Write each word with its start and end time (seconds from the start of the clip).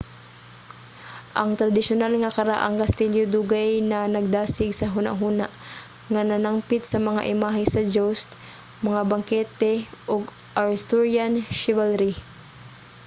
ang 1.41 1.49
tradisyonal 1.59 2.13
nga 2.19 2.31
karaang 2.37 2.75
kastilyo 2.83 3.23
dugay 3.35 3.69
na 3.91 3.99
nagdasig 4.15 4.71
sa 4.75 4.91
hunahuna 4.93 5.47
nga 6.11 6.21
nanangpit 6.29 6.83
sa 6.87 6.99
mga 7.07 7.21
imahe 7.33 7.63
sa 7.69 7.81
joust 7.93 8.29
mga 8.87 9.01
bangkete 9.11 9.73
ug 10.13 10.21
arthurian 10.63 11.33
chivalry 11.59 12.13